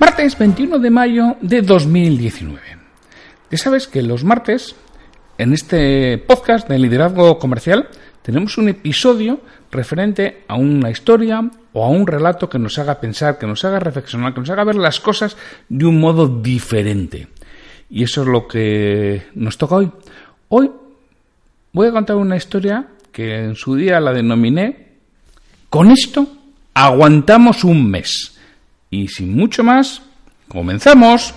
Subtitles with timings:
[0.00, 2.60] Martes 21 de mayo de 2019.
[3.50, 4.76] Ya sabes que los martes,
[5.38, 7.88] en este podcast de liderazgo comercial,
[8.22, 13.38] tenemos un episodio referente a una historia o a un relato que nos haga pensar,
[13.38, 15.36] que nos haga reflexionar, que nos haga ver las cosas
[15.68, 17.28] de un modo diferente.
[17.88, 19.90] Y eso es lo que nos toca hoy.
[20.48, 20.70] Hoy
[21.72, 24.88] voy a contar una historia que en su día la denominé
[25.70, 26.26] Con esto
[26.74, 28.38] aguantamos un mes.
[28.90, 30.02] Y sin mucho más,
[30.48, 31.34] comenzamos.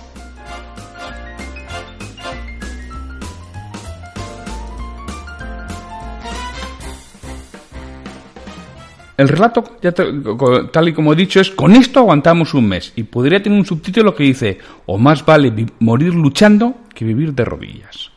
[9.22, 13.04] El relato, ya tal y como he dicho, es con esto aguantamos un mes y
[13.04, 18.10] podría tener un subtítulo que dice o más vale morir luchando que vivir de rodillas.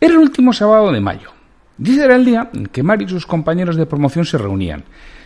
[0.00, 1.32] Era el último sábado de mayo.
[1.76, 4.84] Dice era el día en que Mari y sus compañeros de promoción se reunían.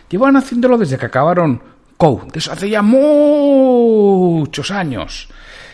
[0.09, 1.61] Llevaban haciéndolo desde que acabaron
[1.95, 5.29] COU, desde hace ya muchos años.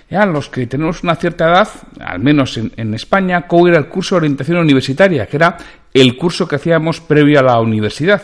[0.09, 1.69] Ya los que tenemos una cierta edad,
[2.01, 5.55] al menos en, en España, COU era el curso de orientación universitaria, que era
[5.93, 8.21] el curso que hacíamos previo a la universidad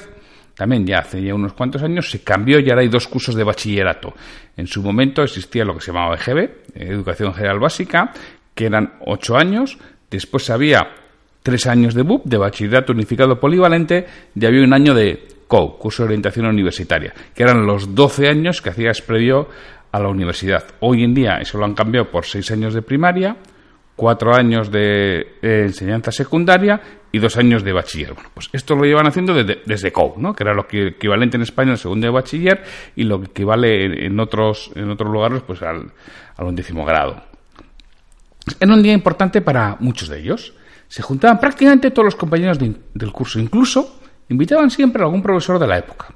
[0.60, 3.46] también ya hace ya unos cuantos años se cambió y ahora hay dos cursos de
[3.46, 4.14] bachillerato.
[4.58, 8.12] En su momento existía lo que se llamaba EGB, Educación General Básica,
[8.54, 9.78] que eran ocho años.
[10.12, 10.86] Después había
[11.44, 14.06] tres años de BUP, de Bachillerato Unificado Polivalente,
[14.36, 18.62] y había un año de COU, Curso de Orientación Universitaria, que eran los doce años
[18.62, 19.48] que hacías previo
[19.94, 20.66] a la universidad.
[20.82, 23.38] Hoy en día eso lo han cambiado por seis años de primaria,
[23.96, 26.82] cuatro años de eh, enseñanza secundaria
[27.12, 28.14] y dos años de bachiller.
[28.14, 30.34] Bueno, pues esto lo llevan haciendo desde, desde COU, ¿no?
[30.34, 32.64] que era lo equivalente en España al segundo de bachiller
[32.96, 35.92] y lo que equivale en, otros, en otros lugares pues al,
[36.38, 37.24] al undécimo grado.
[38.60, 40.54] Era un día importante para muchos de ellos.
[40.88, 44.00] Se juntaban prácticamente todos los compañeros del curso, incluso
[44.30, 46.08] invitaban siempre a algún profesor de la época.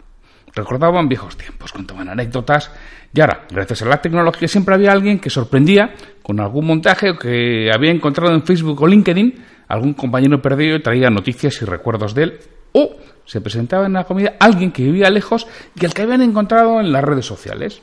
[0.56, 2.72] Recordaban viejos tiempos, contaban anécdotas
[3.14, 5.94] y ahora, gracias a la tecnología, siempre había alguien que sorprendía
[6.24, 9.36] con algún montaje que había encontrado en Facebook o LinkedIn,
[9.74, 12.40] algún compañero perdido traía noticias y recuerdos de él,
[12.74, 12.96] o
[13.26, 16.92] se presentaba en la comida alguien que vivía lejos y al que habían encontrado en
[16.92, 17.82] las redes sociales.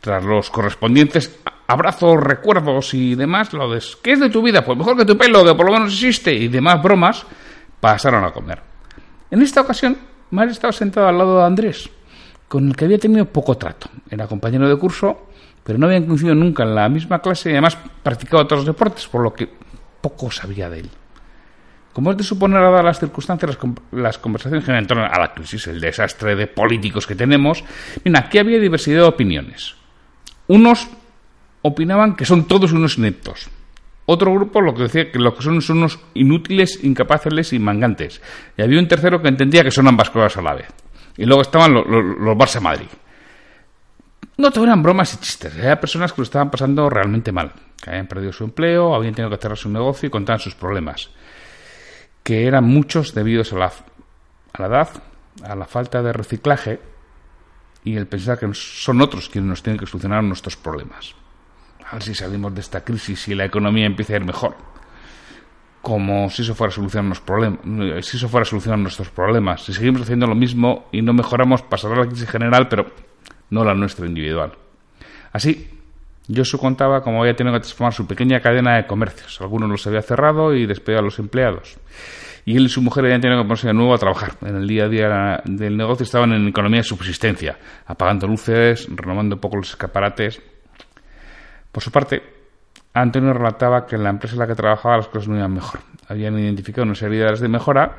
[0.00, 4.64] Tras los correspondientes abrazos, recuerdos y demás, lo de ¿qué es de tu vida?
[4.64, 7.26] Pues mejor que tu pelo, que por lo menos existe, y demás bromas,
[7.80, 8.62] pasaron a comer.
[9.30, 9.98] En esta ocasión,
[10.30, 11.90] Mario estaba sentado al lado de Andrés,
[12.48, 13.88] con el que había tenido poco trato.
[14.08, 15.28] Era compañero de curso,
[15.62, 19.22] pero no habían coincidido nunca en la misma clase y además practicaba otros deportes, por
[19.22, 19.48] lo que
[20.00, 20.90] poco sabía de él.
[21.92, 23.58] Como es de suponer, dadas las circunstancias,
[23.92, 27.64] las, conversaciones en torno a la crisis, el desastre de políticos que tenemos.
[28.04, 29.74] Mira, aquí había diversidad de opiniones.
[30.46, 30.88] Unos
[31.62, 33.50] opinaban que son todos unos ineptos.
[34.06, 38.20] Otro grupo lo que decía que lo que son son unos inútiles, incapaces y mangantes.
[38.56, 40.66] Y había un tercero que entendía que son ambas cosas a la vez.
[41.16, 42.88] Y luego estaban los, los, Barça Madrid.
[44.36, 45.54] No todo eran bromas y chistes.
[45.54, 47.52] Había personas que lo estaban pasando realmente mal.
[47.80, 51.10] Que habían perdido su empleo, habían tenido que cerrar su negocio y contaban sus problemas.
[52.22, 53.72] Que eran muchos debidos a la,
[54.52, 54.88] a la edad,
[55.42, 56.80] a la falta de reciclaje
[57.84, 61.14] y el pensar que son otros quienes nos tienen que solucionar nuestros problemas
[61.90, 64.54] a ver si salimos de esta crisis y la economía empieza a ir mejor.
[65.82, 69.64] Como si eso fuera a solucionar, problemas, si eso fuera a solucionar nuestros problemas.
[69.64, 72.92] Si seguimos haciendo lo mismo y no mejoramos, pasará la crisis general, pero
[73.48, 74.52] no la nuestra individual.
[75.32, 75.79] Así,
[76.34, 79.40] Josu contaba cómo había tenido que transformar su pequeña cadena de comercios.
[79.40, 81.78] Algunos los había cerrado y despedido a los empleados.
[82.44, 84.32] Y él y su mujer habían tenido que ponerse de nuevo a trabajar.
[84.42, 89.36] En el día a día del negocio estaban en economía de subsistencia, apagando luces, renovando
[89.36, 90.40] un poco los escaparates.
[91.70, 92.22] Por su parte,
[92.94, 95.80] Antonio relataba que en la empresa en la que trabajaba las cosas no iban mejor.
[96.08, 97.96] Habían identificado unas heridas de mejora,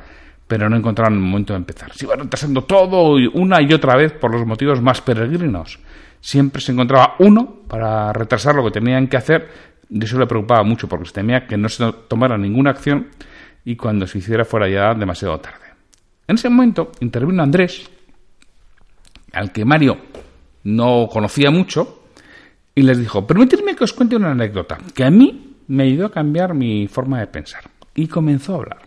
[0.47, 1.93] pero no encontraban el momento de empezar.
[1.93, 5.79] Se iban retrasando todo una y otra vez por los motivos más peregrinos.
[6.21, 9.49] Siempre se encontraba uno para retrasar lo que tenían que hacer.
[9.89, 13.07] De eso le preocupaba mucho porque se temía que no se tomara ninguna acción
[13.65, 15.65] y cuando se hiciera fuera ya demasiado tarde.
[16.27, 17.89] En ese momento intervino Andrés,
[19.33, 19.97] al que Mario
[20.63, 22.03] no conocía mucho,
[22.73, 26.11] y les dijo, permitidme que os cuente una anécdota que a mí me ayudó a
[26.11, 27.63] cambiar mi forma de pensar.
[27.95, 28.81] Y comenzó a hablar.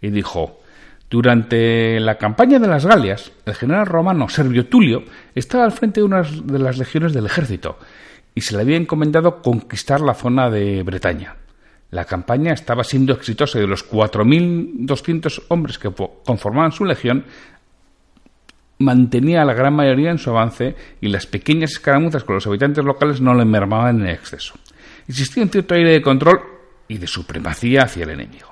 [0.00, 0.61] Y dijo,
[1.12, 5.04] durante la campaña de las Galias, el general romano Servio Tulio
[5.34, 7.78] estaba al frente de una de las legiones del ejército
[8.34, 11.36] y se le había encomendado conquistar la zona de Bretaña.
[11.90, 15.92] La campaña estaba siendo exitosa y de los 4.200 hombres que
[16.24, 17.26] conformaban su legión,
[18.78, 22.86] mantenía a la gran mayoría en su avance y las pequeñas escaramuzas con los habitantes
[22.86, 24.54] locales no le mermaban en exceso.
[25.06, 26.40] Existía un cierto aire de control
[26.88, 28.51] y de supremacía hacia el enemigo.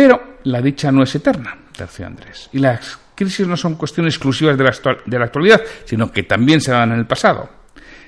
[0.00, 4.56] Pero la dicha no es eterna, terció Andrés, y las crisis no son cuestiones exclusivas
[4.56, 4.72] de la,
[5.04, 7.50] de la actualidad, sino que también se dan en el pasado.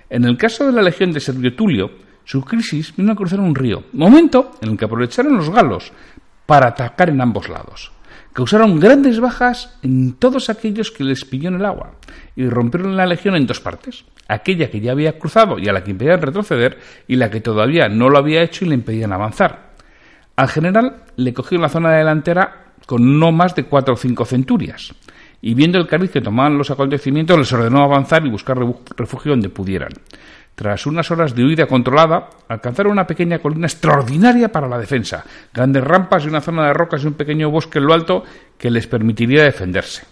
[0.09, 1.91] En el caso de la legión de Servio Tulio,
[2.25, 5.93] su crisis vino a cruzar un río, momento en el que aprovecharon los galos
[6.47, 7.93] para atacar en ambos lados
[8.33, 11.97] causaron grandes bajas en todos aquellos que les pilló en el agua
[12.35, 15.85] y rompieron la legión en dos partes, aquella que ya había cruzado y a la
[15.85, 19.72] que impedían retroceder y la que todavía no lo había hecho y le impedían avanzar.
[20.37, 24.93] Al general le cogieron la zona delantera con no más de cuatro o cinco centurias
[25.41, 28.57] y viendo el cariz que tomaban los acontecimientos les ordenó avanzar y buscar
[28.97, 29.93] refugio donde pudieran.
[30.55, 35.83] Tras unas horas de huida controlada, alcanzaron una pequeña colina extraordinaria para la defensa, grandes
[35.83, 38.23] rampas y una zona de rocas y un pequeño bosque en lo alto
[38.57, 40.05] que les permitiría defenderse.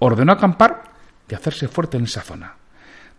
[0.00, 0.82] Ordenó acampar
[1.30, 2.54] y hacerse fuerte en esa zona.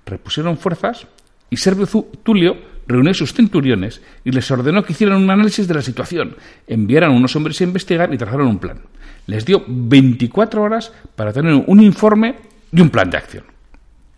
[0.06, 1.08] Repusieron fuerzas
[1.50, 1.88] y Servio
[2.22, 6.36] Tulio reunió sus centuriones y les ordenó que hicieran un análisis de la situación,
[6.68, 8.80] enviaran unos hombres a investigar y trazaron un plan.
[9.28, 12.36] Les dio 24 horas para tener un informe
[12.72, 13.44] y un plan de acción.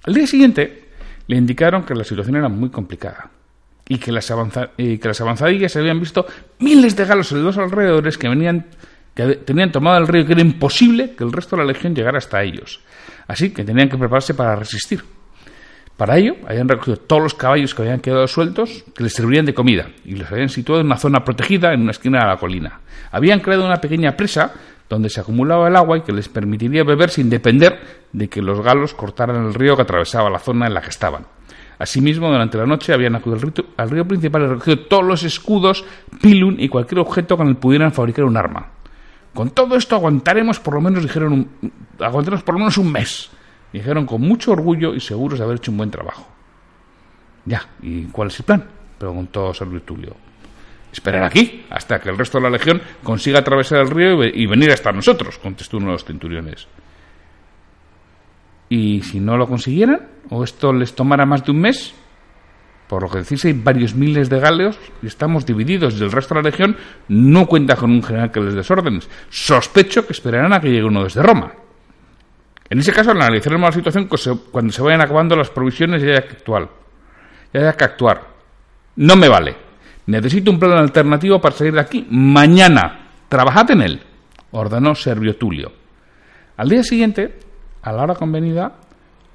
[0.03, 0.85] Al día siguiente,
[1.27, 3.29] le indicaron que la situación era muy complicada
[3.87, 4.31] y que las,
[4.77, 6.25] que las avanzadillas habían visto
[6.59, 8.65] miles de galos en los alrededores que venían
[9.17, 11.95] que tenían tomado el río y que era imposible que el resto de la legión
[11.95, 12.81] llegara hasta ellos.
[13.27, 15.03] Así que tenían que prepararse para resistir.
[15.97, 19.55] Para ello, habían recogido todos los caballos que habían quedado sueltos, que les servirían de
[19.55, 22.81] comida, y los habían situado en una zona protegida en una esquina de la colina.
[23.11, 24.53] Habían creado una pequeña presa
[24.87, 27.79] donde se acumulaba el agua y que les permitiría beber sin depender
[28.13, 31.25] de que los galos cortaran el río que atravesaba la zona en la que estaban.
[31.79, 35.83] Asimismo, durante la noche habían acudido al río, principal y recogido todos los escudos,
[36.21, 38.67] pilum y cualquier objeto con el que pudieran fabricar un arma.
[39.33, 43.29] Con todo esto aguantaremos por lo menos, dijeron, un, aguantaremos por lo menos un mes.
[43.73, 46.27] Dijeron con mucho orgullo y seguros de haber hecho un buen trabajo.
[47.45, 48.65] Ya, ¿y cuál es el plan?
[48.97, 50.27] preguntó Servio Tulio
[50.97, 54.71] esperar aquí hasta que el resto de la legión consiga atravesar el río y, venir
[54.71, 56.67] hasta nosotros, contestó uno de los centuriones.
[58.69, 60.07] ¿Y si no lo consiguieran?
[60.29, 61.93] ¿O esto les tomara más de un mes?
[62.89, 66.35] Por lo que decís, hay varios miles de galeos y estamos divididos y el resto
[66.35, 66.77] de la legión
[67.09, 69.09] no cuenta con un general que les desórdenes.
[69.29, 71.53] Sospecho que esperarán a que llegue uno desde Roma.
[72.69, 74.09] En ese caso analizaremos la situación
[74.51, 76.69] cuando se vayan acabando las provisiones y haya que actuar.
[77.53, 78.21] Y haya que actuar.
[78.97, 79.55] No me vale.
[80.07, 82.05] Necesito un plan alternativo para salir de aquí.
[82.09, 83.11] Mañana.
[83.29, 84.01] Trabajad en él.
[84.51, 85.71] Ordenó Servio Tulio.
[86.57, 87.39] Al día siguiente,
[87.81, 88.73] a la hora convenida,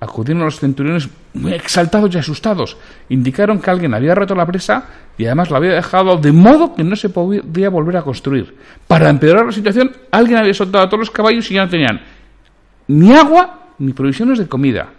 [0.01, 2.77] acudieron los centuriones muy exaltados y asustados.
[3.09, 6.83] Indicaron que alguien había roto la presa y además la había dejado de modo que
[6.83, 8.57] no se podía volver a construir.
[8.89, 12.01] Para empeorar la situación, alguien había soltado a todos los caballos y ya no tenían
[12.89, 14.93] ni agua ni provisiones de comida.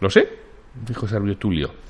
[0.00, 0.28] Lo sé,
[0.86, 1.84] dijo Servio Tulio.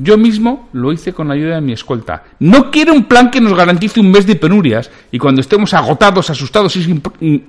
[0.00, 2.22] Yo mismo lo hice con la ayuda de mi escolta.
[2.38, 6.30] No quiero un plan que nos garantice un mes de penurias y cuando estemos agotados,
[6.30, 6.84] asustados y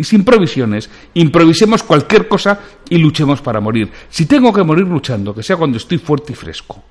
[0.03, 3.91] sin, provisiones, improvisemos cualquier cosa y luchemos para morir.
[4.09, 6.83] Si tengo que morir luchando, que sea cuando estoy fuerte y fresco.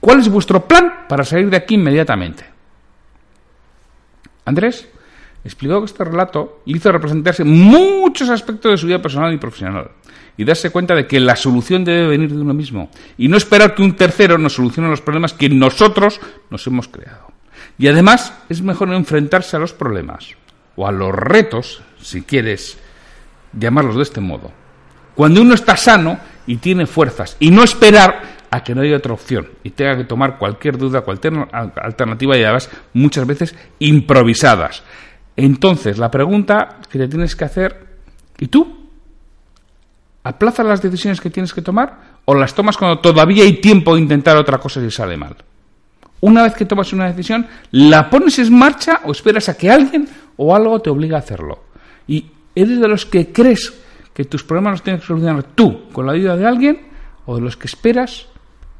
[0.00, 2.44] ¿Cuál es vuestro plan para salir de aquí inmediatamente?
[4.44, 4.88] Andrés
[5.46, 9.90] explicó que este relato hizo representarse muchos aspectos de su vida personal y profesional
[10.36, 13.74] y darse cuenta de que la solución debe venir de uno mismo y no esperar
[13.74, 17.28] que un tercero nos solucione los problemas que nosotros nos hemos creado.
[17.78, 20.30] Y además es mejor enfrentarse a los problemas
[20.74, 22.78] o a los retos, si quieres
[23.52, 24.52] llamarlos de este modo,
[25.14, 29.12] cuando uno está sano y tiene fuerzas y no esperar a que no haya otra
[29.12, 34.82] opción y tenga que tomar cualquier duda, cualquier alternativa y además muchas veces improvisadas.
[35.36, 37.86] Entonces, la pregunta que te tienes que hacer,
[38.38, 38.88] ¿y tú?
[40.24, 44.00] ¿Aplazas las decisiones que tienes que tomar o las tomas cuando todavía hay tiempo de
[44.00, 45.36] intentar otra cosa si sale mal?
[46.20, 50.08] Una vez que tomas una decisión, ¿la pones en marcha o esperas a que alguien
[50.36, 51.64] o algo te obligue a hacerlo?
[52.08, 53.72] Y eres de los que crees
[54.14, 56.88] que tus problemas los tienes que solucionar tú con la ayuda de alguien
[57.26, 58.26] o de los que esperas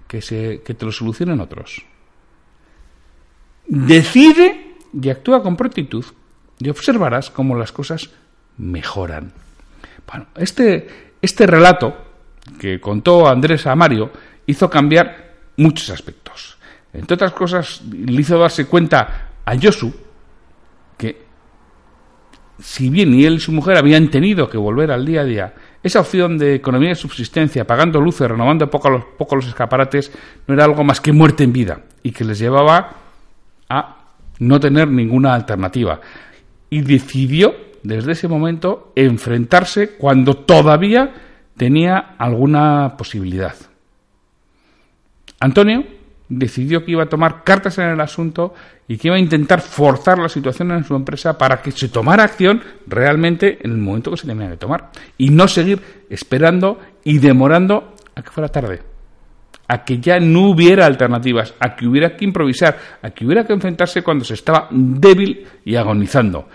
[0.09, 1.85] que, se, que te lo solucionen otros.
[3.69, 6.05] Decide y actúa con prontitud
[6.59, 8.11] y observarás cómo las cosas
[8.59, 9.33] mejoran.
[10.07, 11.97] Bueno, este, este relato
[12.59, 14.11] que contó Andrés a Mario
[14.47, 16.57] hizo cambiar muchos aspectos.
[16.93, 19.93] Entre otras cosas, le hizo darse cuenta a Josu
[20.97, 21.27] que
[22.59, 25.55] si bien ni él y su mujer habían tenido que volver al día a día,
[25.83, 30.11] esa opción de economía de subsistencia, pagando luces, renovando poco los, poco los escaparates,
[30.47, 32.91] no era algo más que muerte en vida y que les llevaba
[33.69, 33.97] a
[34.39, 36.01] no tener ninguna alternativa.
[36.71, 41.15] Y decidió, desde ese momento, enfrentarse cuando todavía
[41.57, 43.55] tenía alguna posibilidad.
[45.41, 45.85] Antonio
[46.29, 48.55] decidió que iba a tomar cartas en el asunto
[48.89, 52.25] y que iba a intentar forzar la situación en su empresa para que se tomara
[52.25, 55.81] acción realmente en el momento que se tenía que tomar y no seguir
[56.11, 58.83] esperando y demorando a que fuera tarde,
[59.69, 63.53] a que ya no hubiera alternativas, a que hubiera que improvisar, a que hubiera que
[63.53, 66.49] enfrentarse cuando se estaba débil y agonizando,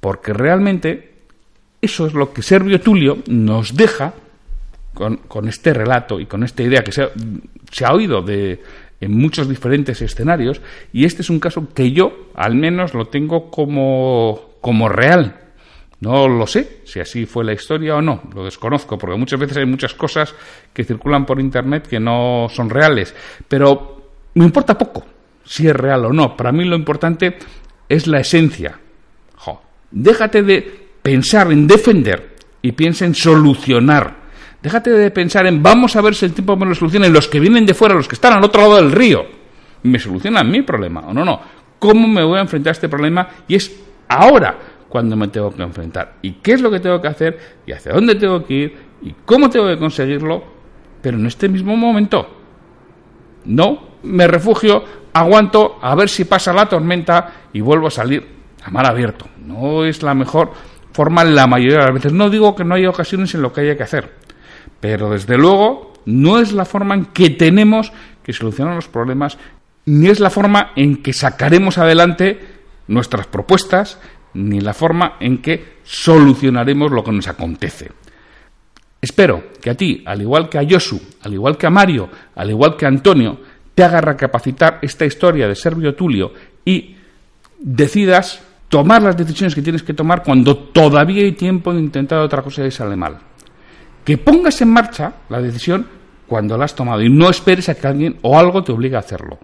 [0.00, 1.14] porque realmente
[1.80, 4.14] eso es lo que Servio Tulio nos deja
[4.94, 7.08] con, este relato y con esta idea que se
[7.70, 8.60] se ha oído de,
[9.00, 10.60] en muchos diferentes escenarios
[10.92, 15.40] y este es un caso que yo al menos lo tengo como, como real.
[16.00, 19.56] No lo sé si así fue la historia o no, lo desconozco, porque muchas veces
[19.56, 20.34] hay muchas cosas
[20.72, 23.14] que circulan por Internet que no son reales,
[23.48, 25.04] pero me importa poco
[25.44, 26.36] si es real o no.
[26.36, 27.38] Para mí lo importante
[27.88, 28.78] es la esencia.
[29.90, 34.26] déjate de pensar en defender y piensa en solucionar
[34.66, 37.28] Déjate de pensar en vamos a ver si el tiempo me lo soluciona y los
[37.28, 39.24] que vienen de fuera, los que están al otro lado del río,
[39.84, 41.40] me solucionan mi problema o no, no.
[41.78, 43.28] ¿Cómo me voy a enfrentar a este problema?
[43.46, 43.72] Y es
[44.08, 44.58] ahora
[44.96, 46.14] cuando me tengo que enfrentar.
[46.22, 47.38] ¿Y qué es lo que tengo que hacer?
[47.66, 48.76] ¿Y hacia dónde tengo que ir?
[49.02, 50.42] ¿Y cómo tengo que conseguirlo?
[51.02, 52.26] Pero en este mismo momento.
[53.44, 58.26] No, me refugio, aguanto a ver si pasa la tormenta y vuelvo a salir
[58.64, 59.26] a mar abierto.
[59.44, 60.52] No es la mejor
[60.94, 62.14] forma la mayoría de las veces.
[62.14, 64.14] No digo que no haya ocasiones en lo que haya que hacer.
[64.80, 69.36] Pero desde luego no es la forma en que tenemos que solucionar los problemas,
[69.84, 72.56] ni es la forma en que sacaremos adelante
[72.88, 73.98] nuestras propuestas,
[74.36, 77.90] ni la forma en que solucionaremos lo que nos acontece.
[79.00, 82.50] Espero que a ti, al igual que a Josu, al igual que a Mario, al
[82.50, 83.38] igual que a Antonio,
[83.74, 86.32] te haga recapacitar esta historia de Servio Tulio
[86.64, 86.96] y
[87.58, 92.42] decidas tomar las decisiones que tienes que tomar cuando todavía hay tiempo de intentar otra
[92.42, 93.18] cosa y sale mal
[94.06, 95.84] que pongas en marcha la decisión
[96.28, 99.00] cuando la has tomado y no esperes a que alguien o algo te obligue a
[99.00, 99.36] hacerlo.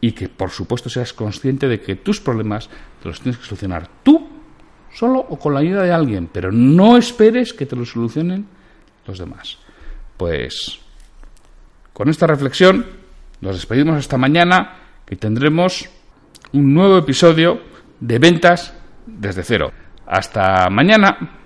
[0.00, 2.68] Y que, por supuesto, seas consciente de que tus problemas
[3.02, 4.28] te los tienes que solucionar tú,
[4.92, 8.46] solo o con la ayuda de alguien, pero no esperes que te lo solucionen
[9.06, 9.58] los demás.
[10.16, 10.78] Pues
[11.92, 12.86] con esta reflexión
[13.40, 15.88] nos despedimos hasta mañana, que tendremos
[16.52, 17.60] un nuevo episodio
[18.00, 18.74] de ventas
[19.06, 19.72] desde cero.
[20.06, 21.45] Hasta mañana.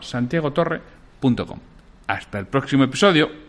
[0.00, 1.58] santiagotorre.com.
[2.06, 3.43] Hasta el próximo episodio.